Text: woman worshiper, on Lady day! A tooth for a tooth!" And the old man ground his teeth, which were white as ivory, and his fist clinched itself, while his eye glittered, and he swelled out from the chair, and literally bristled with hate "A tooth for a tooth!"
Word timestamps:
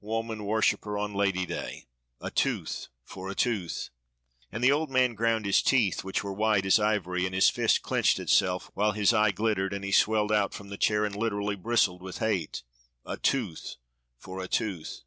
woman 0.00 0.44
worshiper, 0.44 0.98
on 0.98 1.14
Lady 1.14 1.46
day! 1.46 1.86
A 2.20 2.28
tooth 2.28 2.88
for 3.04 3.30
a 3.30 3.36
tooth!" 3.36 3.90
And 4.50 4.64
the 4.64 4.72
old 4.72 4.90
man 4.90 5.14
ground 5.14 5.44
his 5.44 5.62
teeth, 5.62 6.02
which 6.02 6.24
were 6.24 6.32
white 6.32 6.66
as 6.66 6.80
ivory, 6.80 7.24
and 7.24 7.32
his 7.32 7.48
fist 7.50 7.82
clinched 7.82 8.18
itself, 8.18 8.68
while 8.74 8.90
his 8.90 9.12
eye 9.12 9.30
glittered, 9.30 9.72
and 9.72 9.84
he 9.84 9.92
swelled 9.92 10.32
out 10.32 10.52
from 10.52 10.70
the 10.70 10.76
chair, 10.76 11.04
and 11.04 11.14
literally 11.14 11.54
bristled 11.54 12.02
with 12.02 12.18
hate 12.18 12.64
"A 13.04 13.16
tooth 13.16 13.76
for 14.18 14.42
a 14.42 14.48
tooth!" 14.48 15.02